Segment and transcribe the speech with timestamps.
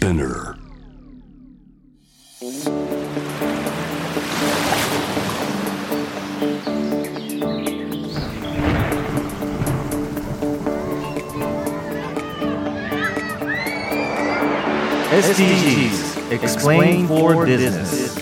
[0.00, 0.56] Spinner
[15.10, 18.16] SDGs Explain for Business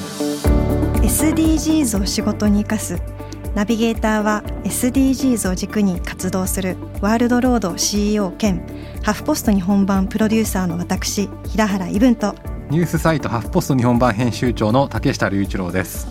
[1.01, 3.18] SDGs を仕事に生かす
[3.55, 8.63] ナビゲーターは SDGs を軸に活動するワールドロード CEO 兼
[9.03, 12.35] ハフポスト日本版プロデューサーの私平原伊文と
[12.71, 16.07] ニュースサイトハフポスト日本版編集長の竹下隆一郎です。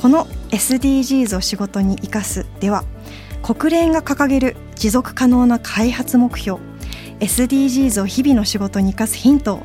[0.00, 2.84] この SDGs を仕事に生かすでは
[3.42, 6.60] 国連が掲げる持続可能な開発目標
[7.20, 9.62] SDGs を日々の仕事に生かすヒントを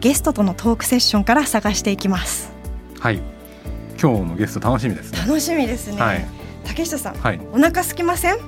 [0.00, 2.52] ゲストとのトークセッションから探していきます。
[3.00, 3.22] はい。
[4.00, 5.18] 今日のゲスト楽しみですね。
[5.20, 6.37] 楽しみですね、はい
[6.78, 7.40] 竹下さん、はい。
[7.52, 8.38] お腹空きません？
[8.38, 8.42] 好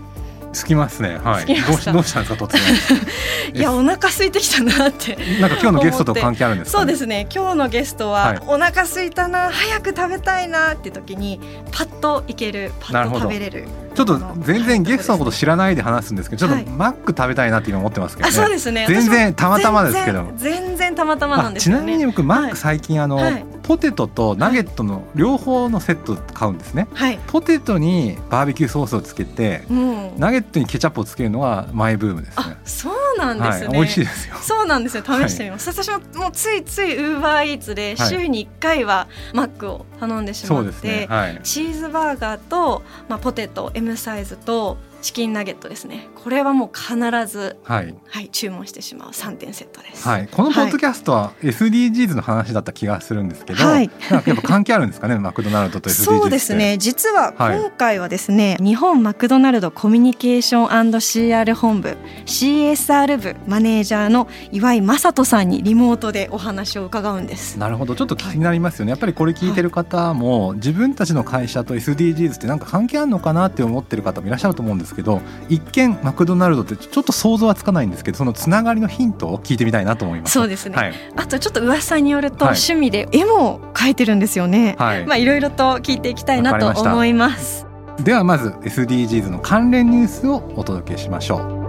[0.67, 1.19] きますね。
[1.19, 1.47] はい。
[1.47, 2.61] どうしどうしたんですか突然。
[3.55, 5.17] いやお腹空いてきたなって。
[5.41, 7.27] なんか今日のゲストと関係あるんですか、そうですね。
[7.35, 8.41] 今日のゲストは、はい。
[8.47, 11.41] お腹空いたな早く食べたいなって時に
[11.73, 13.23] パッといけるパッとなるほど。
[13.23, 18.87] 食べれるちょっと全然ゲストのこと知らないで話すんですけどちょっはいとマック食べたいなって今思ってますけどあね、そうですね。
[18.89, 20.25] 全然たまたまですけど。
[20.37, 21.83] 全然全然たまたまなんあですよね。
[21.83, 22.51] ちなみに僕マッはい。
[22.53, 23.45] ク最近あの、はい。
[23.63, 26.89] ポテトとナゲットの両方のセット買うんですね。
[26.95, 27.19] はい。
[27.29, 30.19] ポテトにバーベキューソースをつけてうん。
[30.19, 34.37] ナゲットにケチャップをつけるのはマイブームですあねそうなんですね、はい、美味しいですよ。
[34.37, 35.05] そうなんですよ。
[35.05, 38.09] 試してみます、私ももうついついウーバーイーツではい。
[38.09, 41.07] 週に1回はマックを頼んでしまって、ね。
[41.09, 41.41] はい。
[41.43, 46.09] チーズバーガーと、まあ、ポテト M サイズとチキンナゲットですね。
[46.15, 46.95] これはもう必
[47.27, 47.95] ず、はい。
[48.07, 50.07] はい、注文してしまう3点セットです。
[50.07, 53.91] はい、このポッドキャストは SDGs の話だった気がするんですけど、はい。
[54.11, 55.19] なんかやっぱ関係あるんですかね？
[55.19, 56.77] マクドナルドと SDGs そうですね。
[56.79, 67.59] 実ははい今回はですね、日本マクドナルドコミュニケーション &CR 本部 CSR 部マネージャーの岩井正人さんにリモートでお話を伺うんです。
[67.59, 67.97] なるほど。
[67.97, 80.33] ちょっと気になりますよね、やっぱりこれ聞いてる方も、自分たちの会社と SDGs ってなんか関係あるのかなって思ってる方もいらっしゃると思うんですけど一見マクドナルドってちょっと想像はつかないんですけどそのつながりのヒントを聞いてみたいなと思います。
[80.33, 80.77] そうですね。
[80.77, 82.55] はい、あとちょっと噂によると、はい。
[82.55, 84.77] 趣味で絵も描いてるんですよね。
[84.79, 85.07] はい。
[85.07, 86.93] まあいろいろと聞いていきたいなとわかりました。
[86.93, 87.67] 思います。
[88.03, 91.61] ではまず SDGs の関連ニュースをお届けしましょう。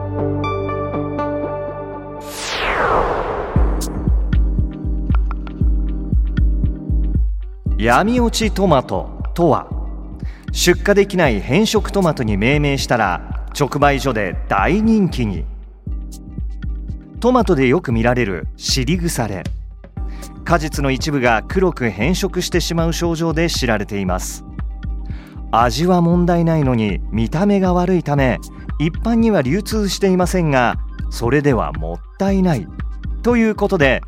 [7.77, 9.80] 闇落ちトマトとは？
[10.51, 15.45] 出荷できない変色トマトに命名したら直売所で大人気に。
[17.19, 19.43] トマトでよく見られる尻腐れ。
[20.43, 24.43] 果実の一部が黒く変色してしまう症状で知られています。
[25.51, 28.39] 味は問題ないのに見た目が悪いため
[28.79, 30.77] 一般には流通していませんが
[31.09, 32.67] それではもったいない。
[33.21, 34.01] ということで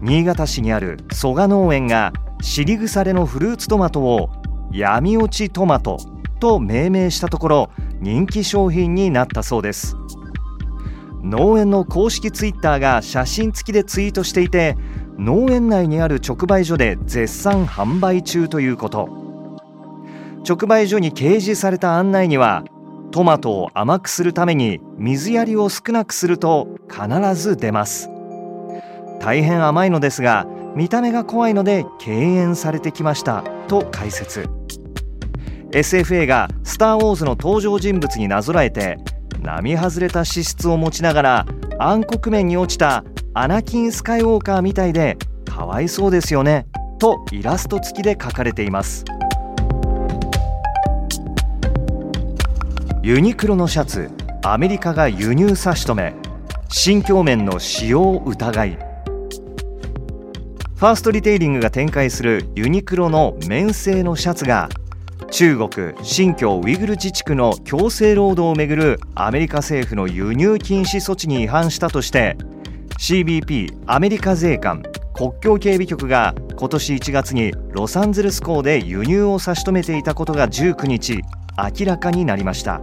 [0.00, 4.30] 新潟市にある蘇我農園が尻腐れのフルーツトマトを
[4.72, 5.98] 闇落ちトマト
[6.40, 9.96] と命名したところ人気商品になったそうです。
[11.22, 14.76] 農園の公式ツイッターが写真付きでツイートしていて
[15.18, 19.08] 農園内にある直売所で絶賛販売中ということ。
[20.48, 22.64] 直売所に掲示された案内には
[23.10, 28.08] トマトを甘くするために水やりを少なくすると必ず出ます。
[29.18, 34.46] 大変甘いのですが見た目が怖いので敬遠されてきましたと解説。
[35.70, 38.98] SFA が「スター・ウォーズ」の登場人物になぞらえて
[39.42, 41.46] 並外れた資質を持ちながら
[41.78, 45.16] 暗黒面に落ちたアナキン・スカイウォーカーみたいで
[45.46, 46.66] かわいそうですよね
[46.98, 49.02] とイラスト付きで書かれています。
[53.02, 54.10] ユニクロのシャツ
[54.42, 56.14] アメリカが輸入差し止め。
[56.68, 58.95] 新疆面の使用疑い。
[60.76, 64.68] ファーストリテイリングが展開するユニクロの綿製のシャツが
[65.30, 72.36] 中国新疆ウイグル自治区の強制労働をめぐるアメリカ政府の輸入禁止措置に違反したとして
[72.98, 74.82] CBP アメリカ税関
[75.14, 81.22] 国境警備局が今年1月にロサンゼルス港で輸入を差し止めていたことが19日
[81.80, 82.82] 明らかになりました。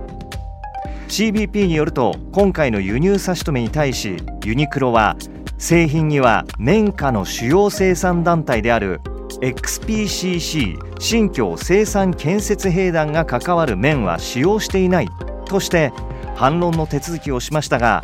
[1.10, 5.16] CBP によると今回の輸入差し止めに対しユニクロは
[5.64, 9.00] 製品には綿花の主要生産団体である
[9.40, 15.08] XPCC 新疆生産建設兵団が関わる綿は使用していない
[15.46, 15.94] として
[16.36, 18.02] 反論の手続きをしましたが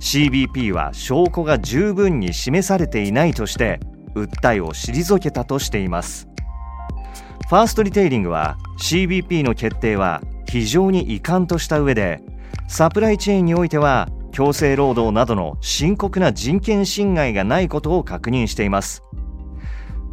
[0.00, 3.78] CBP は証拠が十分に示されていないとして
[4.16, 6.26] 訴えを退けたとしています。
[7.48, 12.20] ファーストリテイリングは CBP の決定は非常に遺憾とした上で
[12.66, 19.02] サプライチェーンにおいては強制労働などの深刻な人権侵害がないことを確認しています。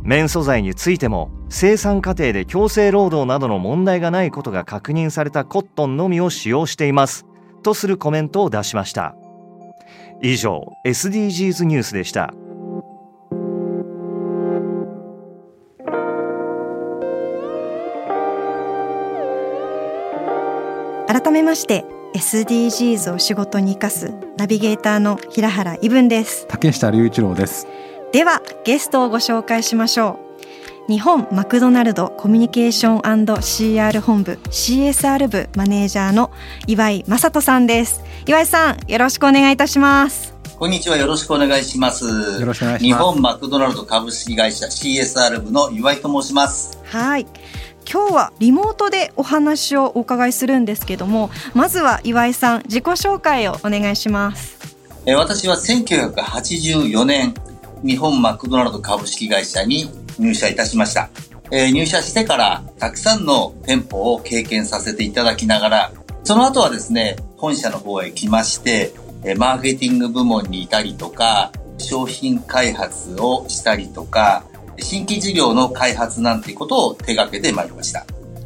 [0.02, 7.26] 綿素材についても生産過程で強制労働などの問題がないことが確認されたコットンのみを使用しています。
[7.64, 9.14] とするコメントを出しました。
[10.22, 12.34] 以上 SDGs ニュースでした。
[21.10, 26.46] 改めまして SDGs を仕事に生かすナビゲーターの平原伊文です。
[26.48, 27.68] 竹下隆一郎です。
[28.12, 30.20] ではゲストをご紹介しましょ
[30.88, 30.92] う。
[30.92, 36.32] 日本マクドナルドコミュニケーション &CR 本部 CSR 部マネージャーの
[36.68, 38.04] 岩井正人さんです。
[38.28, 40.36] 岩井さんよろしくお願いいたします。
[40.60, 42.06] こんにちはよろしくお願いします。
[42.06, 42.84] よろしくお願いします。
[42.86, 46.78] 日本マクドナルド株式会社 CSR 部の岩井と申します。
[46.86, 47.26] はい
[47.92, 54.58] 今日はリモートでお話をお伺いするんですけどもまずは岩井さん自己紹介をお願いします。
[55.06, 57.34] 私は1984年
[57.84, 61.10] 日本マクドナルド株式会社に入社いたしました、
[61.52, 65.92] え入社してからたくさんの店舗を経験させていただきながら
[66.24, 68.94] その後はですね本社の方へ来まして
[69.38, 74.46] マーケティング部門にいたりとか商品開発をしたりとか
[74.80, 78.06] 新規事業の開発なんてことを手掛けてまいりました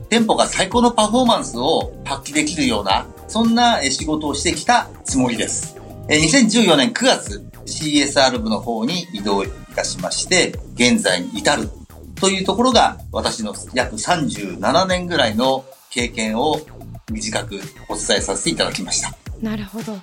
[0.09, 5.75] 店舗が最高のパフォーマンスを発揮できるような、そんな仕事をしてきたつもりです。
[6.07, 11.69] 2014年9月、CSR 部の方に移動いたしまして、現在に至る
[12.15, 16.61] というところが、私の約37年ぐらいの経験を
[17.11, 17.59] 短く
[17.89, 19.13] お伝えさせていただきました。
[19.41, 19.97] なるほど。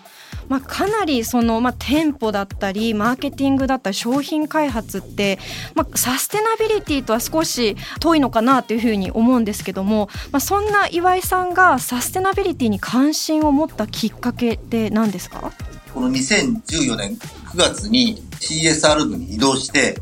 [0.48, 5.38] まあ、かなりその、まあ、店舗だったりマーケティングだったり商品開発って、
[5.74, 15.52] まあ、サステナビリティとは少し遠いのかなというふうに思うんですけども、まあ、そんな岩井さんがサステナビリティに関心を持ったきっかけって何ですか？
[15.92, 20.00] この2014年9月に CSR 部に移動して、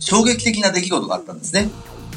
[0.00, 1.70] 衝撃的な出来事があったんですね。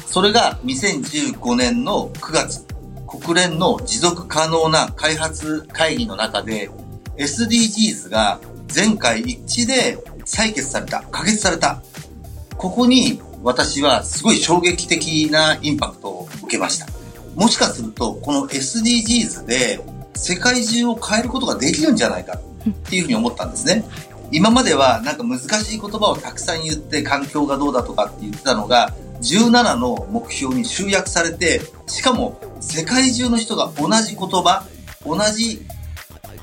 [0.06, 2.66] それが2015年の9月、
[3.06, 6.68] 国連の持続可能な開発会議の中で、
[7.16, 11.82] SDGs が全会一致で採決された、可決された。
[12.56, 16.86] ここに私はすごい衝撃的なインパクトを受けました。
[17.34, 19.80] もしかすると、この SDGs で
[20.14, 22.38] 世界中を変えることができるんじゃないか
[22.68, 23.84] っていうふうに思ったんですね。
[24.30, 34.66] 今まではなんか難しい言葉をたくさん言って環境がどうだとかって言ってたのが17の目標に集約されてしかも世界中の人が同じ言葉
[35.04, 35.66] 同じ、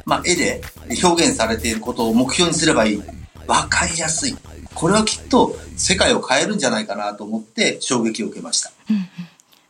[0.05, 0.61] まあ、絵で
[1.03, 3.01] 表現されていることを目標にすればいい。
[3.47, 4.35] わかりやすい。
[4.75, 8.71] これはきっと世界を変えるんじゃないかなと思って衝撃を受けました。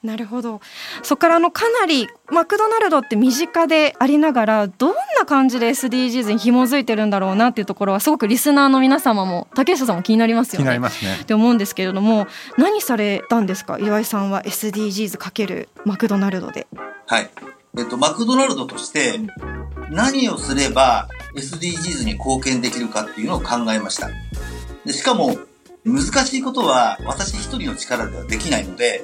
[0.04, 0.62] なるほど。
[1.04, 10.80] そこからあのかなりマクドナルドって身近でありながらどんな感じで SDGs に紐づいてるんだろうなっていうところはすごくリスナーの皆様も竹下さんも気になりますよ気になりね。
[10.84, 11.18] ますね。
[11.22, 12.28] って思うんですけれども
[12.58, 13.78] 何されたんですか？
[13.78, 16.68] 岩井さんは SDGs× マクドナルドで。
[17.06, 17.30] はい。
[17.78, 19.20] えっと、マクドナルドとして
[19.92, 24.10] 何をすれば SDGs に貢献できるかっていうのを考えました。
[24.86, 25.38] でしかも、
[25.86, 29.04] 難しいことは私一人の力ではできないので、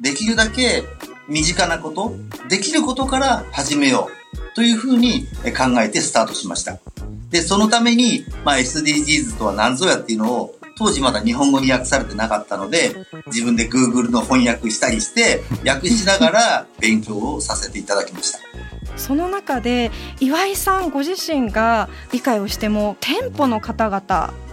[0.00, 0.84] できるだけ
[1.28, 2.14] 身近なこと、
[2.48, 6.78] できることから始めようというふうにえ考えてスタートしました。
[7.30, 12.94] で、そのために、まあ、SDGs とは何ぞやっていうのを当時まだ日本語に訳されてなかったので、
[13.26, 18.38] 自分で Google の翻訳したりして、 訳しながら勉強をさせていただきました。
[18.96, 19.90] その中で
[20.20, 23.98] 岩井さんご自身が理解をしても店舗の方々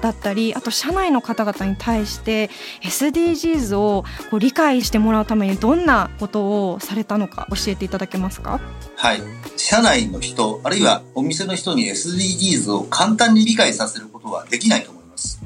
[0.01, 2.49] だったりあと社内の方々に対して
[2.81, 8.59] SDGs をこう理解してもらうためにどんなことをされたのか教えていただけますか？
[8.95, 9.21] はい。
[9.57, 15.39] 社内の人、あるいはお店の人に SDGs を簡単に理解させることはできないと思います。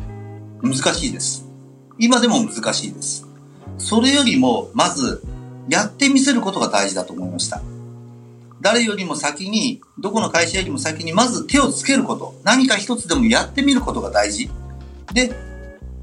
[0.65, 1.45] 難しいです。
[1.99, 3.25] 今でも難しいです。
[3.77, 5.23] それよりも、まず、
[5.69, 7.61] やってみせることが大事だと思いました。
[8.61, 12.35] 誰よりも先に、どこの会社よりも先に、まず手をつけること。
[12.43, 14.49] 何か一つでもやってみることが大事。
[15.13, 15.33] で、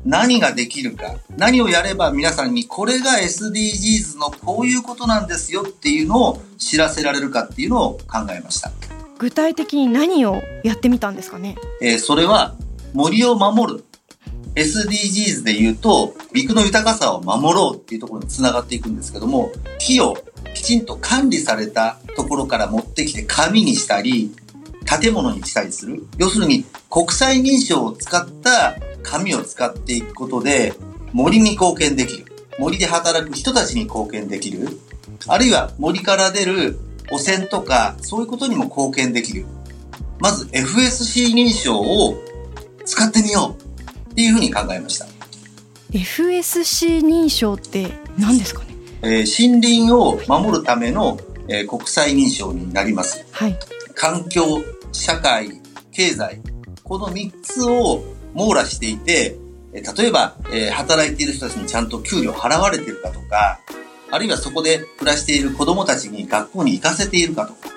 [0.04, 1.14] 何ができるか。
[1.36, 8.72] 何をやれば皆さんに、これが SDGs のこういうことなんですよっていうのを知らせられるかっていうのを考えました。
[9.18, 11.56] 具体的に何をやってみたんですかね？
[11.80, 12.56] えーそれは
[12.92, 13.84] 森を守る。
[14.54, 20.16] SDGs で言うと、陸の豊かさを守ろうっていうところにつながっていくんですけども、木を
[20.54, 24.30] きちんと管理されたところから持ってきて紙にしたり、
[24.84, 26.06] 建物にしたりする。
[26.18, 30.74] 要するに国際認証を使った紙を使っていくことで
[31.12, 32.26] 森に貢献できる。
[32.58, 34.68] 森で働く人たちに貢献できる。
[35.28, 36.78] あるいは森から出る
[37.10, 39.46] 汚染とかそういうことにも貢献できる。
[40.18, 42.14] まず FSC 認証を
[42.84, 43.71] 使ってみよう
[44.12, 45.06] っていうふうに考えました。
[45.92, 47.88] FSC 認証って
[48.18, 48.74] 何ですかね？
[49.02, 53.24] えー森林を守るための、えー国際認証になります。
[53.32, 53.58] はい
[53.94, 55.60] 環境、社会、
[55.92, 56.40] 経済、
[56.82, 58.02] この3つを
[58.34, 59.36] 網羅していて、
[59.74, 63.60] えー例えば、えー働いている人たちにちゃんと給料払われているかとか、
[64.10, 67.68] あるいはそこで暮らしている子供たちに学校に行かせているかとか、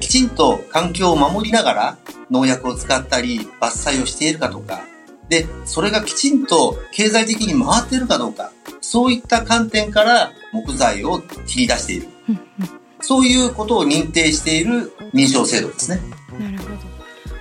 [0.00, 1.98] きちんと環境を守りながら
[2.30, 4.82] 農薬を使ったり伐採をしているかとか、
[5.28, 12.08] で、それがきちんと経済的に回っているかどうか、そういった観点から木材を切り出している。
[12.28, 12.40] うん
[13.04, 16.00] そういうことを認定している認証制度ですね。
[16.38, 16.76] うんなるほど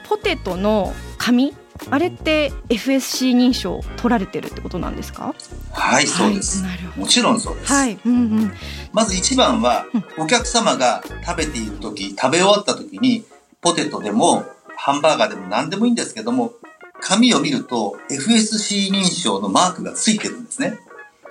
[0.09, 1.53] ポテトの紙？
[1.91, 5.35] あれって FSC 認証取られてるってことなんですか？
[5.71, 6.63] はい、そうです。
[6.63, 7.73] はい、なるほどもちろんそうです。
[7.73, 8.53] はい、うんうん、
[8.91, 9.85] まず一番は、
[10.17, 13.23] お客様が食べているとき、食べ終わったときに、
[13.61, 14.43] ポテトでも、
[14.75, 16.53] ハンバーガーでも何でもいいんですけども、
[17.01, 20.79] 紙を見ると FSC 認証のマークがついてるんですね。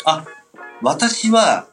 [0.05, 0.27] あ、
[0.83, 1.67] 私は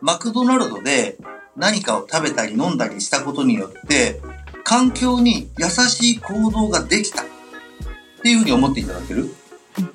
[0.00, 1.18] マクドナルドで
[1.56, 4.20] 何かを食べたり飲んだりしたことによって、
[4.62, 7.26] 環境に優しい行動ができたっ
[8.22, 9.34] ていうふうに思っていただける。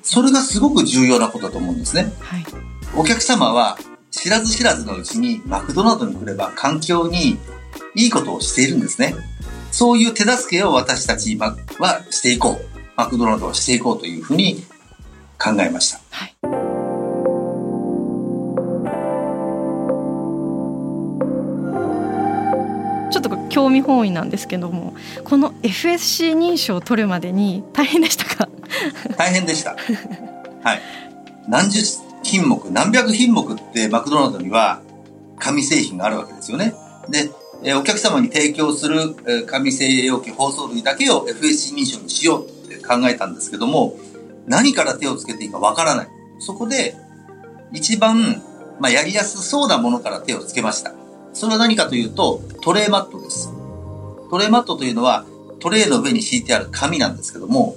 [0.02, 2.12] それがすごく重要なことだと思うんですね。
[2.20, 2.44] はい
[2.94, 3.78] お客様は
[4.10, 7.36] 知らず知らずのうちにマクドナルドに来れば環境に
[7.94, 9.14] いいことをしているんですね。
[9.70, 11.56] そういう手助けを私たちは
[12.10, 12.75] していこう。
[12.96, 14.62] マクドナルドはしていこうというふうに
[15.38, 16.00] 考えました。
[16.10, 16.36] はい
[23.12, 28.48] ちょっと興味本位なんですけどもこの FSC 認証を取るまでに大変でしたか？
[29.16, 29.76] 大変でした。
[30.62, 30.82] はい。
[31.48, 31.80] 何十
[32.24, 34.80] 品目、何百品目ってマクドナルドには
[35.38, 36.74] 紙製品があるわけですよね。
[37.08, 37.30] で、
[37.62, 42.46] えーお客様に提供するえー紙製容器、包装類だけを FSC 認証にしよう
[42.86, 43.98] 考えたんですけども、
[44.46, 46.08] 何から手をつけていいかわからない。
[46.38, 46.96] そこで、
[47.72, 48.42] 一番、
[48.80, 50.92] まあ、やりやすそうなものから手をつけました。
[51.32, 53.50] それは何かというと、トレーマットです。
[54.30, 55.24] トレーマットというのは、
[55.58, 57.76] トレーの上に敷いてある紙なんですけども、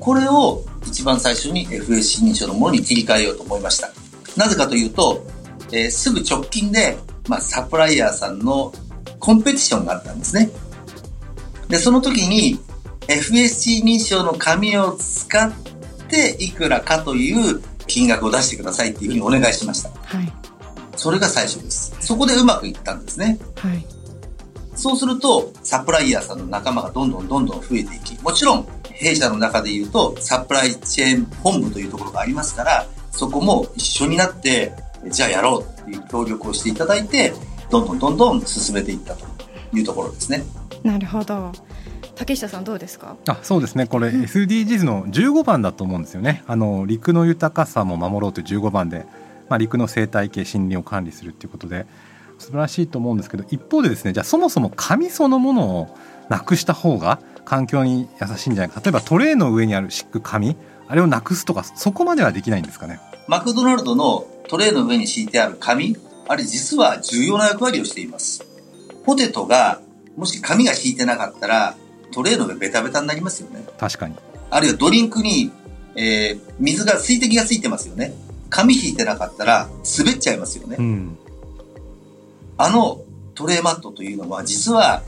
[0.00, 3.90] これを一番最初に FSC 認証のものに切り替えようと思いました。
[4.36, 5.24] なぜかというと、
[5.72, 6.96] えーすぐ直近で、
[7.28, 8.72] まあ、サプライヤーさんの
[9.18, 10.50] コンペティションがあったんですね。
[11.68, 12.58] で、その時に
[13.08, 15.52] FSC 認証の紙を使っ
[16.08, 19.90] ていくらかという金額を出してくださいっていうふうにお願いしました。
[19.90, 20.32] はい
[20.96, 21.94] それが最初です。
[22.00, 23.38] そこでうまくいったんですね。
[23.56, 23.96] はい
[24.76, 34.74] そうすると、サプライヤーさんの仲間がどんどんどんどん増えていき、もちろん、弊社の中で言うと、サプライチェーン本部というところがありますから、そこも一緒になって、
[35.08, 37.32] じゃあやろうっていう協力をしていただいて、
[37.70, 39.24] どんどんどんどん進めていったと
[39.72, 40.44] いうところですね。
[40.82, 41.52] なるほど
[42.16, 43.16] 竹下さんどうですか？
[43.28, 43.86] あそうですね。
[43.86, 46.42] これ SDGs の15番だと思うんですよね。
[46.46, 49.06] あの陸の豊かさも守ろうという15番で、
[49.48, 51.86] まあ、陸の生態系森林を管理するっていうことで
[52.38, 55.96] 素晴らしいと思うんですけど一方でですねじゃあそもそも紙そのものを
[56.28, 58.80] なくした方が環境に優しいんじゃないか。
[58.80, 60.56] 例えばトレーの上にある敷く紙
[60.88, 62.98] あれをなくすとかそこまではできないんですかね。
[63.28, 65.96] マクドナルドのトレーの上に敷いてある紙、
[66.28, 68.44] あれ実は重要な役割をしています。
[69.04, 69.80] ポテトが、
[70.16, 71.76] もし紙が敷いてなかったら、
[72.12, 73.64] トレーの上ベタベタになりますよね。
[73.78, 74.14] 確かに
[74.50, 75.50] あるいはドリンクに、
[75.96, 78.14] えー水が、水滴がついてますよね。
[78.48, 80.76] 紙引いてなかったら滑っちゃいますよね。
[80.78, 81.18] うん
[82.58, 83.02] あの
[83.34, 85.02] トレーマットというのは実は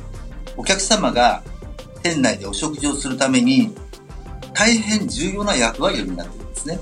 [0.57, 1.43] お客様が
[2.03, 3.75] 店内でお食事をするために
[4.53, 6.79] 大変重要な役割を担っているんですね。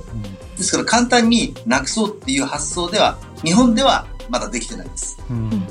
[0.56, 5.18] ですから簡単になくそうっていう発想では日本ではまだできてないです。
[5.30, 5.66] うん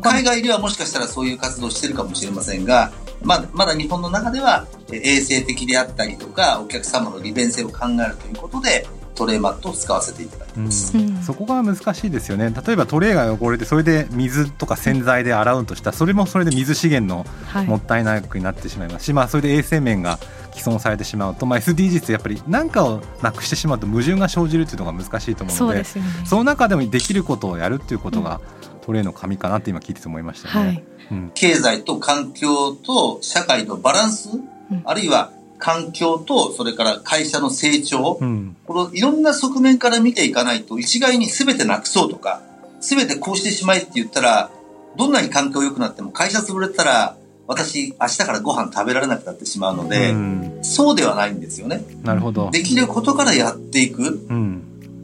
[0.00, 2.92] 海外ではもしかしたらそういう活動をしてるかもしれませんが、
[3.22, 10.96] まだまだ日本の中ではえー衛生的であったりとかお客様の利便性を考えるということでトレーマットを使わせていただいています。
[10.96, 11.22] うん。
[11.22, 12.52] そこが難しいですよね。
[12.66, 17.66] 例えばトレーが汚れてそれで水とか洗剤で洗うとしたらそれもそれで水資源のはい。
[17.66, 20.18] もったいなくなってしまいますし、まあ、それで衛生面が
[20.52, 26.10] 既存されてしまうと、まあ、SDGs ってやっぱり何かをなくしてしまうと矛盾が生じるっていうのが難しいと思うのでそうですよね。
[26.26, 28.40] その中でもできることをやるっていうことが、
[28.82, 30.66] トレーの紙かなって今聞いてて思いましたね。
[30.66, 30.76] はい。
[30.76, 30.95] うん
[31.34, 34.48] 経済と環境と社会のバランス、ん
[34.84, 42.42] あるいは環境とそれから会社の成長、うんこのいろんな側面から見ていかないと一概に全てなくそうとか、
[42.80, 44.50] 全てこうしてしまえって言ったら、
[44.96, 51.84] どんなに環境良くなっても会社潰れたら、私明日からご飯食べられなくなってしまうので、うんそうではないんですよね。
[52.02, 54.26] なるほど、できることからやっていく。
[54.28, 54.62] うん、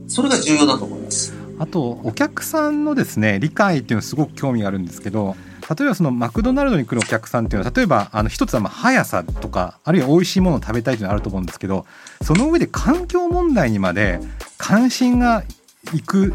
[0.09, 1.33] それが重要だと思います。
[1.59, 5.37] あとお客さんのですね理解っていうのすごく興味があるんですけど
[5.79, 11.87] 例えばそのマクドナルドに来るお客さんっていうのは例えばあの一つはまあ速さとかあるいは美味しいものを食べたいというのがあると思うんですけど
[12.23, 14.21] その上で環境問題にまで
[14.59, 15.45] 関心が
[15.95, 16.35] いく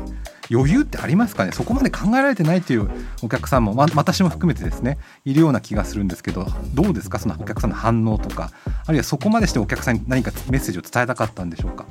[0.49, 1.51] 余裕ってありますかね？
[1.51, 2.89] そこまで考えられてないという
[3.21, 7.19] お客さんも、ま、私も含めてですねいるような気がするんですけどどうですか？
[7.19, 8.51] そのお客さんの反応とか。
[8.85, 11.85] あるいはそこまでしてお客さんに何かメッセージを伝えたかったんでしょうか？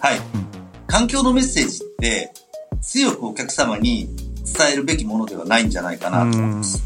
[0.00, 0.18] はい、
[0.88, 2.32] 環境のメッセージって
[2.82, 4.08] 強くお客様に
[4.44, 6.82] 伝えるべきものではないんじゃないかなと思います。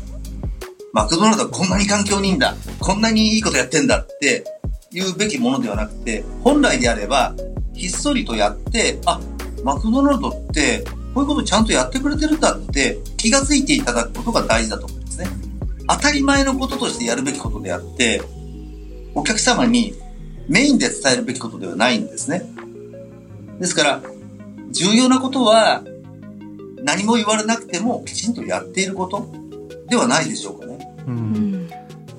[0.93, 4.45] マクドナルドはこんなに環境にいいんだ、こんなにいいことやってんだって
[4.91, 7.35] 言うべきものではなくて、本来であれば、
[7.75, 9.21] ひっそりとやって、あ、
[9.65, 10.85] マクドナルドって、
[11.15, 15.27] こういうことちゃんとやってくれてるんだって気がついていただくことが大事だと思うんですね。
[15.89, 18.23] 当たり前のこととしてやるべきことであって、
[19.15, 19.95] お客様に
[20.49, 22.43] メインで伝えるべきことではないんですね。
[23.61, 24.03] ですから、
[24.71, 25.83] 重要なことは、
[26.83, 29.29] 何も言われなくてもきちんとやっていること
[29.89, 30.79] ではないでしょうかね。
[31.07, 31.17] ううん。
[31.67, 31.71] ん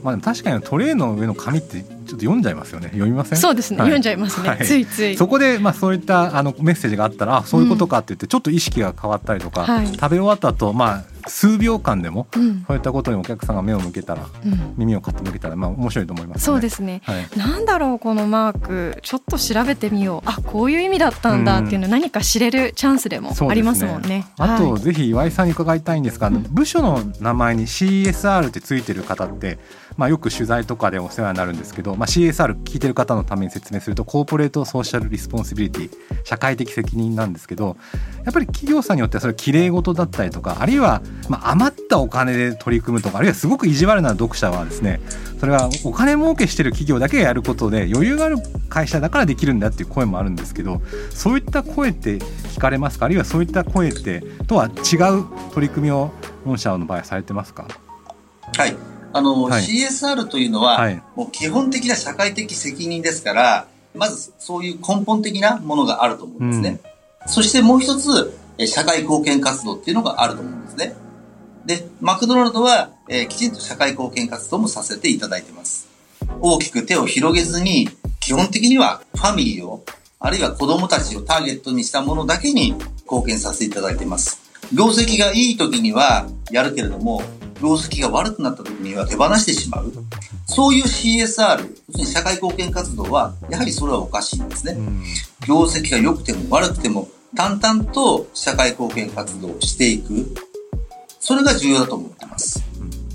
[0.02, 3.38] まあ、確かにトレイの上の紙ってちょっと読んじゃいますよね読みません？
[3.38, 3.88] そうですね、はい。
[3.88, 4.66] 読んじゃいますね、はい。
[4.66, 5.18] ついつい。
[5.18, 9.88] そこでまあそういったあのメッセージがあったらあそういうことかって言ってちょっと意識が変わったりとか、はい。
[9.88, 12.64] 食べ終わった後まあ数秒間でもうん。
[12.68, 14.74] そういったことにお客さんが目を向けたらうん。
[14.78, 17.02] 耳を傾けたらまあ面白いと思います、ね、そうですね。
[17.06, 18.98] はい、なんだろうこのマーク。
[19.02, 20.30] ちょっと調べてみよう。
[20.30, 24.28] あこういう意味だったんだっていうの何か知れるチャンスでもありますもんね。
[24.38, 24.82] あと、はい。
[24.82, 29.60] ぜひ岩井さんに伺いたいんですが、部署の名前に CSR ってついてる方って、
[30.00, 35.90] まあ、よく取材とかでお世話になるんですけど、まあ、CSR 聞いてる方のために説明すると Corporate Social Responsibility
[36.24, 37.76] 社会的責任なんですけど
[38.24, 45.02] やっぱり企業さんによってはそれきれい事だったりとかあるいはまあ余ったお金で取り組むとかあるいはすごく意地悪な読者はですね
[45.38, 48.38] それはお金儲けしてる企業だけがやることで余裕がある
[48.70, 53.08] 会社だからできるんだっていう声もあるんですけどそういった声って聞かれますか？
[53.08, 56.12] あるいはそういった声ってとは違う取り組みを
[56.46, 57.68] 御社の場合されてますか？
[58.56, 58.76] はい。
[59.14, 66.80] あの、はい CSR というのは、はいもう基本的な社会的責任ですから、まずそういう根本的なものがあると思うんですね。
[67.28, 70.94] そしてもう一つ、え社会貢献活動っていうのがあると思うんですね。
[71.66, 75.88] で、マクドナルドは、えーきちんと社会貢献活動もさせていただいてます。
[76.42, 79.84] 大きく手を広げずに、基本的にはファミリーを、
[80.20, 84.40] あるいは子供たちをターゲットにしたものだけに貢献させていただいています。
[84.74, 87.24] 業績がいい時にはやるけれども、
[87.62, 89.92] 業績が悪くなった時には手放してしまう。
[90.46, 94.74] そういう CSR、要するに社会貢献活動は、やはりそれはおかしいんですね。
[94.74, 95.04] うん
[95.48, 100.28] 業績が良くても悪くても淡々と社会貢献活動をしていく。
[101.20, 102.64] それが重要だと思っています。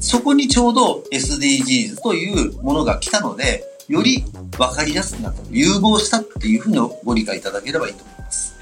[0.00, 4.24] そこにちょうど SDGs というものが来たので、より
[4.56, 8.54] 分かりやすくなった、融合したっていうふうにご理解いただければいいと思います。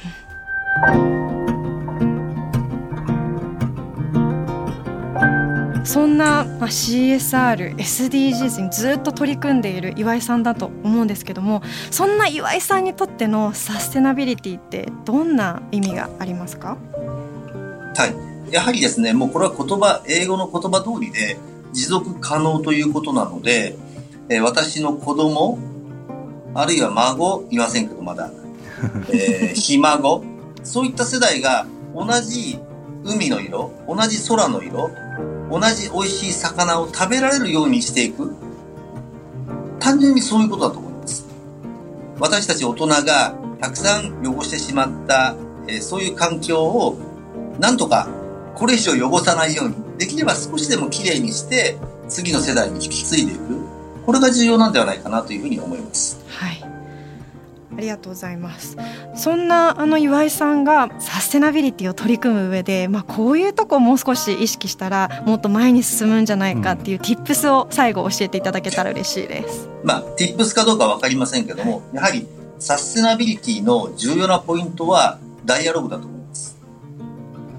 [5.93, 16.79] そんな、まあ、CSR、SDGs にずっと取り組んでいる岩井さんだと思うんですけどもそんな岩井さんにとってのサステナビリティってどんな意味がありますか？
[17.95, 18.07] は
[18.49, 18.53] い。
[18.55, 21.37] やはりですね、もうこれは言葉、英語の言葉通りで
[21.73, 23.77] 持続可能ということなので、
[24.31, 25.59] えー私の子供、
[26.55, 28.31] あるいは孫、いませんけどまだ、
[29.11, 30.25] えー ひ孫、
[30.63, 32.59] そういった世代が同じ
[33.05, 34.91] 海の色、同じ空の色、
[35.53, 38.35] 同じ美味しい魚を食べられるようにしていく。
[39.79, 41.27] 単純にそういうことだと思います。
[42.19, 45.37] 私たち大人がたくさん汚してしまった、
[45.69, 46.97] えそういう環境を
[47.61, 48.09] なんとか
[48.55, 51.77] これ以上汚さないように、できれば少しでもきれいにして、
[52.09, 53.43] 次の世代に引き継いでいく。
[54.07, 56.19] これが重要なんではないかなというふうに思います。
[56.29, 56.62] はい
[57.77, 58.77] ありがとうございます
[59.15, 69.69] そんなあの岩井さんがサステナビリティを取り組む上で、まあ、こういうとこをもう少し意識したらもっと前に進むんじゃないかっていう tips を最後教えていただけたら嬉しいです。
[69.85, 72.27] まあ、tips かどうかわかりませんけども、やはり
[72.59, 76.57] サステナビリティの重要なポイントはダイアログだと思います。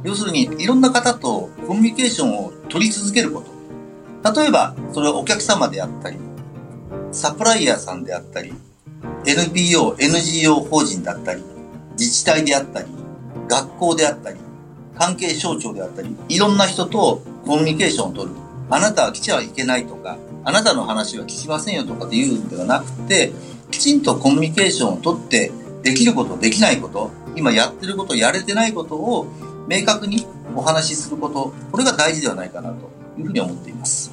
[0.04, 4.34] 要するに、いろんな方とコミュニケーションを取り続けること。
[4.34, 6.18] 例えば、それはお客様であったり、
[7.12, 8.54] サプライヤーさんであったり、
[9.26, 11.44] NPO、NGO 法人だったり、
[11.98, 12.88] 自治体であったり、
[13.48, 14.38] 学校であったり、
[14.98, 18.36] 関係省庁であったり、いろんな人とコミュニケーションを取る。
[18.70, 23.32] あなたは来ちゃいけないとか、あなたの話は聞きませんよとかっていうんではなくて、
[23.72, 25.52] きちんとコミュニケーションを取って、
[25.84, 29.28] できること、できないこと、今やってること、やれてないことを
[29.68, 34.13] 明確にお話しすること、これが大事ではないかなというふうに思っています。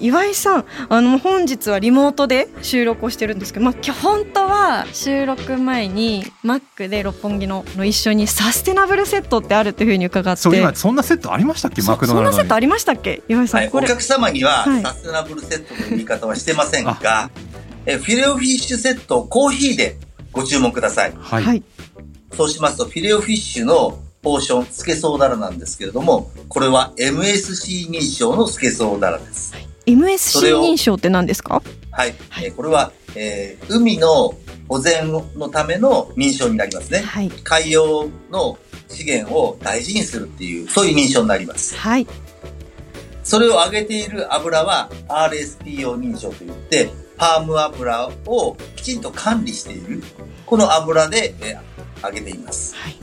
[0.00, 10.40] 岩井さんあの本日はリモートで収録をしてるんですけど、まあ、今日本当は収録前にマックで六本木のの一緒にサステナブルセットってあるっていうふうに伺って。
[10.40, 11.82] そう今そんなセットありましたっけ？
[11.82, 13.22] マクドナルドそんなセットありましたっけ？
[13.28, 13.86] 岩井さん、はい、これ。
[13.86, 14.82] お客様にははい。
[14.82, 17.30] サステナブルセットの言い方はしてませんが、
[17.86, 19.96] えフィレオフィッシュセットをコーヒーで
[20.32, 21.12] ご注文ください。
[21.16, 21.62] はい、はい。
[22.32, 29.52] そうしますと、フィレオフィッシュのポーション、スケソウダラなんですけれども、これは MSC 認証のスケソウダラです。
[29.52, 29.56] そ
[29.90, 31.62] MSC 認証って何ですか？
[31.90, 32.14] はい。
[32.30, 34.34] はいえーこれは、えー海の
[34.66, 35.20] 保全の
[35.52, 37.00] ための認証になりますね。
[37.00, 38.58] はい海洋の
[38.88, 41.76] 資源を大事にするっていう、そういう認証になります。
[41.76, 42.06] はい
[43.22, 50.02] それを揚げている油は RSPO 認証といって、パーム油をきちんと管理している、
[50.46, 52.74] この油で、えー揚げています。
[52.76, 52.96] はい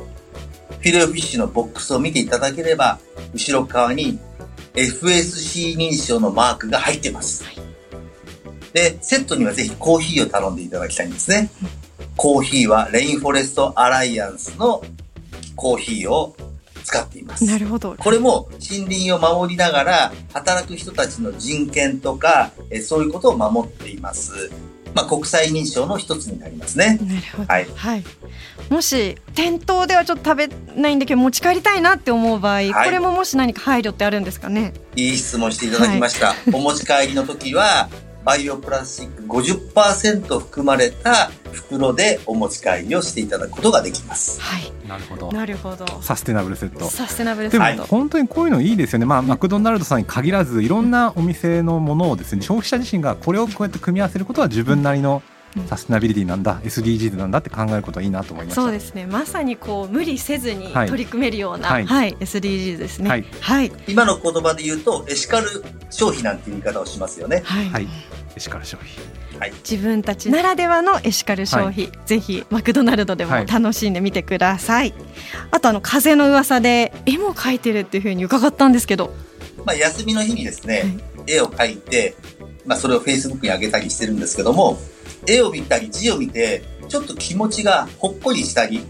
[0.79, 2.99] フィレオフィッシュのボックスを見ていただければ、
[3.33, 4.19] 後ろ側に
[4.73, 7.43] FSC 認証のマークが入ってます。
[8.73, 11.49] で、セットにはぜひコーヒーを頼んでいただきたいんですね。
[12.15, 14.83] コーヒーはレインフォレストアライアンスの
[15.55, 16.35] コーヒーを
[16.83, 17.45] 使っています。
[17.45, 24.51] なるほどこれも森林を守りながら働く人たちの人権とか、えそういうことを守っています。
[24.93, 26.99] まあ、国際認証の一つになりますね。
[27.01, 27.45] なるほど。
[27.45, 27.67] はい。
[27.75, 28.03] はい、
[28.69, 32.73] もし店頭ではちょっと食べないんだけど持ち帰りたいなって思う場合、はい。
[32.73, 34.73] これももし何か配慮ってあるんですかね？
[34.95, 36.35] いい質問していただきました。
[36.53, 37.89] お持ち帰りの時は、
[38.23, 44.39] バイオプラスチック50%含まれた袋でお持ち帰りをしていただくことができます。
[44.41, 44.71] はい。
[44.87, 45.31] なるほど。
[45.31, 45.85] なるほど。
[46.01, 46.85] サステナブルセット。
[46.85, 58.61] サステナブルセでもット、本当にこういうのいいですよね、まあ、マクドナルドさんに限らずいろんなお店のものをですね消費者自身がこれをこうやって組み合わせることは自分なりのうんサステナビリティなんだ SDGs なんだって考えることはいいなと思いました。
[58.61, 59.05] そうですね。
[59.05, 60.87] まさにこう無理せずにはい。
[60.87, 63.09] 取り組めるような、ははいい SDGs ですね。
[63.09, 63.25] はい。
[63.39, 63.71] はい。
[63.87, 65.47] 今の言葉で言うと、エシカル
[65.89, 67.41] 消費なんていう言い方をしますよね。
[67.45, 67.69] はい。
[67.69, 67.87] はい。
[68.35, 69.21] エシカル消費。
[69.67, 73.47] 自分たちならではのエシカル消費、ぜひマクドナルドでもはい。
[73.47, 74.93] 楽しんでみてください、
[75.49, 79.13] あとあの風の噂で絵も描いてるっていうふうに伺ったんですけど。
[79.65, 81.33] まあ、休みの日にですね、はい。
[81.35, 82.15] 絵を描いて、
[82.65, 84.79] まあ、それを Facebook に上げたりしてるんですけども、
[85.27, 88.81] 絵を見たり字を見て、ちょっと気持ちがほっこりしたり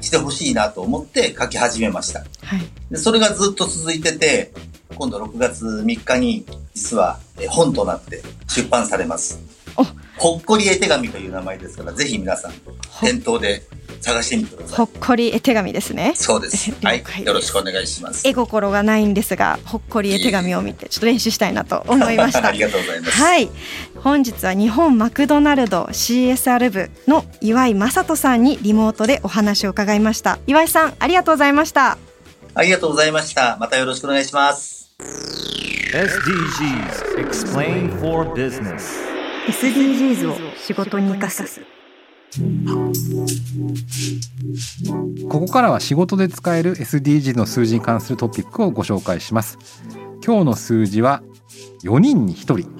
[0.00, 2.20] してほしいなと思って描き始めました。
[2.42, 4.52] はいでそれがずっと続いてて、
[4.96, 9.40] 今度6月3日に実はえ本となって出版されます
[9.76, 9.84] お。
[10.20, 12.52] ほっこり絵手紙という名前ですから、ぜひ皆さん
[12.90, 13.62] ほ店頭で
[14.02, 14.88] 探してみてくださいほっ。
[15.00, 16.70] こり絵手紙ですねそうです。
[16.80, 17.24] 了はい。
[17.24, 18.28] よろしくお願いします。
[18.28, 23.12] 絵心がないんですがほっこり絵手紙を見てちょっと練習したいなと思いまし あたりがとうございます。
[23.12, 23.50] はい
[23.96, 31.98] 本日は日本マクドナルド CSR 部の岩井正人さんにリモートでお話を伺いました岩井さんありがとうございました
[32.54, 33.56] ありがとうございました。
[33.60, 34.90] またよろしくお願いします。
[35.92, 39.09] SDGs Explain for Business
[39.50, 41.60] SDGs を仕事に生かす。
[45.28, 49.58] ここからは仕事で使える SDGs の数字に関するトピックをご紹介します。
[50.24, 51.24] 今日の数字は
[51.82, 52.70] 4人に1人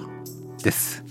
[0.63, 1.03] です。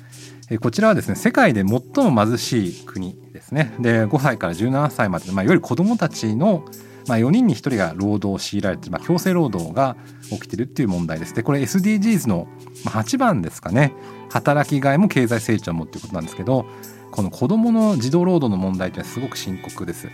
[0.49, 3.75] えこちらはですね世界で最も貧しい国ですね。
[3.81, 6.65] で5歳から17歳まで、まあ、いわゆる子どもたちの、
[7.07, 9.99] まあ、4人に1人が労働を強いられて、まあ、強制労働が
[10.31, 11.35] 起きてるっていう問題です。
[11.35, 12.49] でこれ SDGs の
[12.87, 13.93] まあ8番ですかね。
[14.31, 16.67] 働きがいも経済成長もっていうことなんですけど
[17.11, 20.09] この子どもの児童労働の問題というのはすごく深刻です。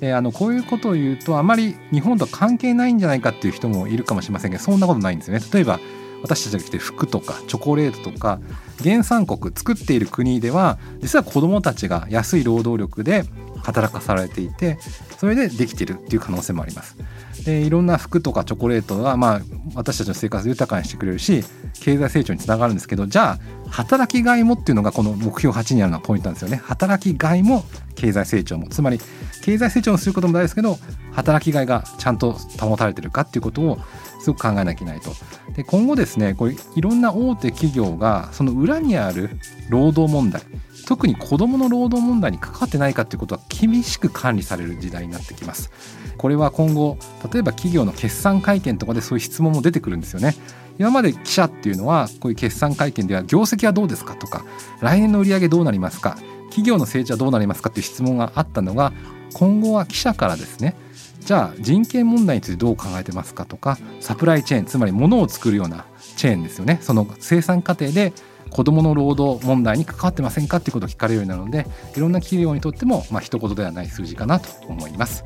[0.00, 5.44] であのこういうことを言うとあまり日本とは関係ないんじゃないかっていう人もいるかもしれませんけどそんなことないんですよね。
[5.52, 5.78] 例えば
[6.22, 8.40] 私たちが着て服とかチョコレートとか
[8.82, 13.24] 原産国作っている国では実は子どもたちが安い労働力で
[13.62, 14.78] 働かされていて
[15.18, 16.96] それでできてるっていう可能性もあります。
[17.44, 19.40] でいろんな服とかチョコレートが、まあ、
[19.74, 21.44] 私たちの生活を豊かにしてくれるし
[21.80, 23.38] 経済成長につながるんですけどじゃあ
[23.70, 26.60] 働きがいもっていうのがこの目標8にあるのはポイントなんですよね。
[26.64, 27.64] 働きがいも
[28.02, 28.98] 経済成長もつまり
[29.42, 30.76] 経済成長をすることも大事ですけど
[31.12, 33.78] 働きがいがちゃんと保たれてるかっていうことを
[34.18, 35.12] すごく考えなきゃいけないと。
[35.54, 39.30] で今後ですねこれいろんな大手企業がその裏にある
[39.68, 40.42] 労働問題
[40.86, 45.70] 特に子どもの労働問題に関わってないかっていうことは厳しく管理される時代になってきます。
[46.18, 46.98] これは今後
[47.32, 50.34] 例えば企業の決算会見とかでそういう質問も出てくるんですよね。
[50.78, 54.44] 今まで記者っていうのはこういう決算会見では業績はどうですかとか
[54.80, 56.16] 来年の売り上げどうなりますか
[56.52, 58.92] 企業の成長はどうなりますかっていう質問があったのが
[59.32, 60.76] 今後は記者からですね
[61.20, 65.86] じゃあ人権問題についてどう考えてますかとかサプライチェーンつまり物を作るような
[66.16, 68.12] チェーンですよねその生産過程で
[68.50, 75.24] 子どもの労働問題に関わってませんかっていうことを聞かれるようになるのでいろんな企業にとってもまあ一言ではない数字かなと思います。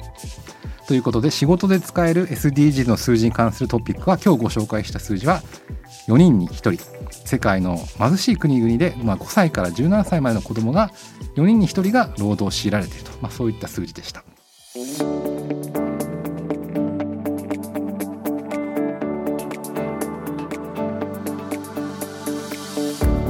[0.87, 5.43] ということで仕事で使える SDGs の数字に関するトピックは今日ご紹介した数字は
[6.09, 6.97] 4人に1人。
[7.11, 10.91] 世界の貧しい国々で、まあ、5歳から17歳までの子どもが
[11.37, 14.25] 4人に1人が労働を強いられていると、まあ、そういった数字でした。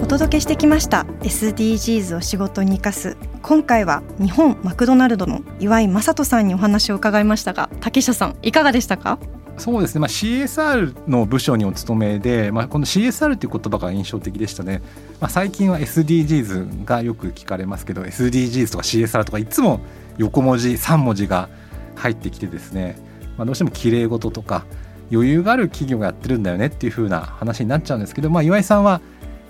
[0.02, 1.04] お届けしてきました。
[1.20, 3.16] SDGs を仕事に生かす。
[3.42, 9.18] 今回は日本マクドナルドの岩井正人さんにお話を伺いましたが竹下さんいかがでしたか？
[9.58, 14.82] そうですね、まあ、CSR の部署にお勤めで、まあ、この CSR という言葉が印象的でしたね、
[15.20, 19.80] まあ、最近は SDGs がよく聞かれますけど SDGs とか CSR とかいつも
[20.18, 21.48] 横文字3文字が
[21.94, 22.96] 入ってきてですね、
[23.36, 24.66] まあ、どうしてもきれい事とか
[25.10, 29.00] 余裕がある企業がやってるんだよねっていう風な話になっちゃうんですけど、まあ、岩井さんは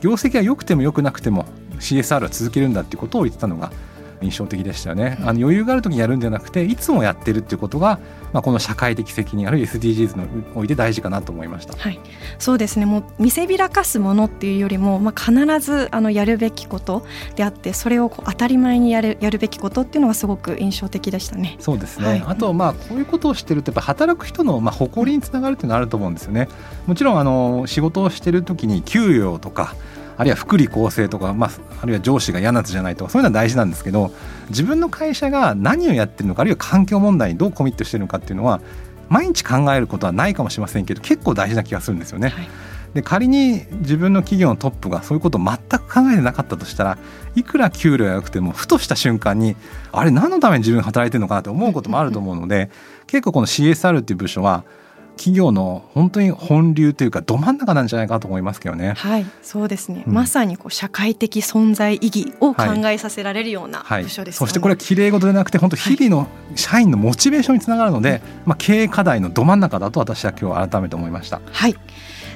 [0.00, 1.46] 業績が良くても良くなくても
[1.78, 3.72] CSR は続けるんだっていうことを言ってたのが
[4.22, 5.18] 印象的でしたよね。
[5.20, 7.98] あの余裕がある時にやるんじゃなくていつもやってるっていうことが、
[8.32, 11.76] まあ、この社会的責任あるいは SDGs のおいて大事かなと思いました。
[11.76, 12.00] はい、
[12.38, 21.56] そうですねもう見せびらかすものっていうよりも、まあ、必ずあのやるべきことであってそれをこう当たり前にやるやるべきことっていうのがすごく印象的でしたね。
[21.58, 26.48] そうですね、はいあとまあこういうことをしてるとやっぱ働く人のまあ誇りにつながるっていうのはあると思うんですよね。
[26.86, 29.74] もちろんあの仕事をしてる時に給与とか
[30.16, 31.50] あるいは福利厚生とか、まあ、
[31.82, 34.10] あるいは上司が嫌なやつじゃないとかそういうのは大事なんですけど
[34.48, 38.60] 自分の会社が何をやってるのかあるいは環境問題にどうコミットしてるのかっていうのは
[39.08, 42.28] 毎日考えることはないかもしれませんけど結構大事な気がするんですよね。
[42.30, 42.48] はい
[42.96, 46.98] で仮に自分の企業のトップがそういうことを全く考えてなかったとしたら
[47.34, 49.54] いくら給料が良くてもふとした瞬間に
[49.92, 52.70] あれ何のために自分働いてるのかなって思うこともあると思うので
[53.06, 54.64] 結構この CSR っていう部署は
[55.16, 58.94] 企業の本当に本流というかど真ん中なんじゃないかと思いますけどね。
[58.96, 71.40] はい、そうですね、うんまさにこう社会的存在意義を考えさせられるようなはい、部署ですよね、そしてこれは綺麗事でなくて本当日々の社員のモチベーションにつながるので、まあ、経営課題のど真ん中だと私は今日改めて思いました。
[71.50, 71.76] はい。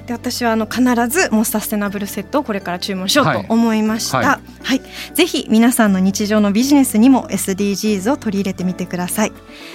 [0.06, 4.18] で私はあの必ずもうサステナブルセットをこれから注文しようはいと思いました。
[4.18, 9.32] ははいい、ぜひ皆さんの日常のビジネスにも SDGs を取り入れてみてください。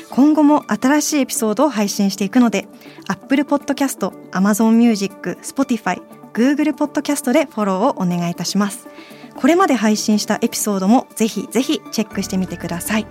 [0.10, 2.68] 今後も新しいエピソードを配信していくので、
[3.08, 6.02] Apple Podcast、Amazon Music、Spotify、
[6.34, 8.88] Google Podcast でフォローをお願いいたします。
[9.36, 13.08] これまで配信したエピソードもぜひぜひチェックしてみてください。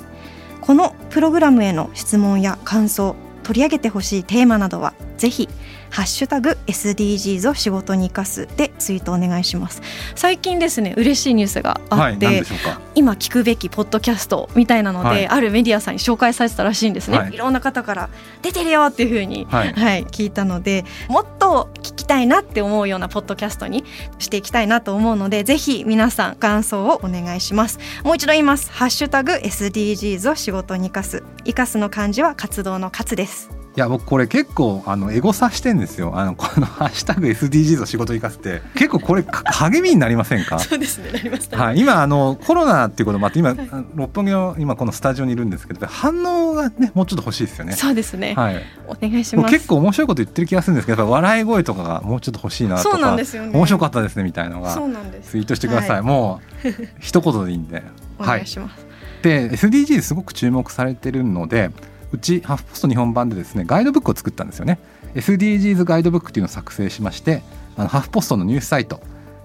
[0.61, 5.48] このプログラムへの質問や感想、取り上げてほしいテーマなどはぜひ
[5.94, 9.80] ハッシュタグ SDGs を仕事に生かすでツイートお願いします。
[10.16, 12.80] 最近ですね嬉しいニュースがあはい、って、何でしょうか？
[12.96, 15.28] 今聞くべきポッドキャストみたいなので、はい。
[15.28, 17.35] あるメディアさんに紹介されてたらしいんですね、はい。
[17.35, 18.11] い、ろんな方から
[18.42, 19.64] 出てるよっていうふうに、はは
[19.96, 23.85] いい聞いたのでもっと聞きたいなって思うようなポッドキャストに
[24.18, 27.78] していきたいなと思うのでぜひ皆さん感想をお願いします。
[28.02, 28.72] もう一度言います。
[28.72, 31.22] ハッシュタグ SDGs を仕事に生かす。
[31.44, 36.12] 生かすの漢字は活動の活ですいや僕これ結構あのエゴサしてんですよ。
[36.14, 38.62] あのこの「ハッシュタグ #SDGs を仕事に生かす」って。
[38.76, 40.60] 結構これか励みになりませんか？
[40.60, 41.58] そうですねなりました。
[41.60, 43.56] はい、今あのコロナっていうこともあって今
[43.96, 47.72] 六本木の今このスタジオにいるんですけど反応がねもうちょっと欲しいですよね。
[47.72, 49.52] そうですね、はい、お願いします。
[49.52, 53.50] 結構面白いこと言ってる気がするんですけど笑い声とかがもうちょっと欲しいなとそうなんかですよね。
[53.52, 56.02] 面白かったですねみたいなのがそうなんですツイートしてください、はい。
[56.02, 56.68] もう
[57.00, 57.82] 一言でいいんで。
[58.20, 58.38] おはい。
[58.38, 58.87] 願いします、
[59.22, 61.72] で SDGs すごく注目されてるので
[62.14, 64.79] うちハーフポスト日本版でですねガイドブックを作ったんですよね。
[65.16, 67.42] SDGs ガイドブックっていうのを作成しまして
[67.77, 69.00] あのハーフポストのニュースサイト、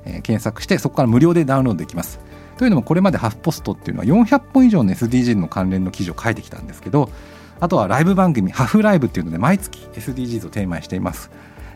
[0.05, 2.19] えー検索してそこから無料でダウンロードできます。
[2.57, 7.09] というのもこれまでハーフポストっていうのは400本以上の SDGs の関連の記事を書いてきたんですけど
[7.59, 11.31] あとはライブ番組ハフライブっていうので毎月 SDGs をテーマにしています。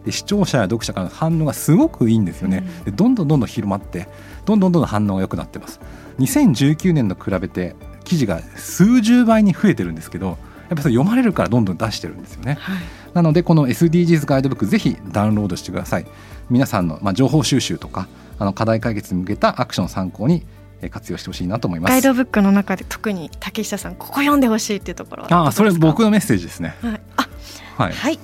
[0.06, 4.10] で視聴者や読者からの反応がすごくいいんですよね、でどんどんどんどん広まって
[4.46, 5.80] どんどんどんどん反応が良くなってます。
[6.20, 10.38] 2019年と比べて記事が数十倍に増えてるんですけど
[10.76, 12.58] ぱりそれ読まれるからどんどん出してるんですよね。
[12.60, 12.78] はい。
[13.14, 16.06] なのでこの SDGs ガイドブックぜひダウンロードしてください。
[16.50, 18.08] 皆さんのまあ情報収集とか
[18.40, 20.46] あの課題解決に向けたアクションを参考に
[20.82, 21.92] えー活用してほしいなと思います。
[21.92, 26.76] ガイドブックの中で特に竹下さんここ読んでほしいっていうところああそれ僕のメッセージですね。
[26.82, 27.30] はい、あ
[27.78, 27.94] はい。
[27.94, 28.14] はい。
[28.16, 28.20] い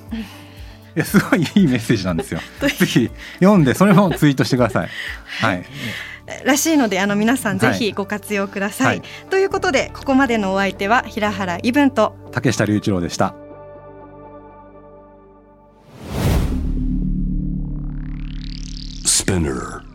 [0.95, 2.39] やすごいいいメッセージなんですよ。
[2.59, 3.09] ぜひ
[3.39, 4.89] 読んでそれもツイートしてください。
[5.41, 5.65] はい
[6.45, 7.77] らしいのであの皆さんぜはい。
[7.77, 9.01] ひご活用ください、はい。
[9.29, 13.35] ということでここまでのお相手は平原イブンと竹下隆一郎でした。
[19.05, 19.88] Spinner